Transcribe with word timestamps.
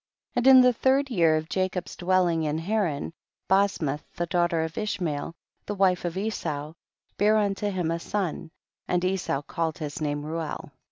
17. 0.33 0.49
And 0.49 0.57
in 0.57 0.63
the 0.63 0.73
third 0.73 1.11
year 1.11 1.37
of 1.37 1.55
Ja 1.55 1.67
cob's 1.71 1.95
dwelling 1.95 2.41
in 2.41 2.57
Haran, 2.57 3.13
Bosmath, 3.47 4.01
the 4.15 4.25
daughter 4.25 4.63
of 4.63 4.75
Ishmael, 4.75 5.35
the 5.67 5.75
wife 5.75 6.05
of 6.05 6.17
Esau, 6.17 6.73
bare 7.17 7.37
unto 7.37 7.69
him 7.69 7.91
a 7.91 7.99
son, 7.99 8.49
and 8.87 9.05
Esau 9.05 9.43
called 9.43 9.77
his 9.77 10.01
name 10.01 10.25
Reuel. 10.25 10.71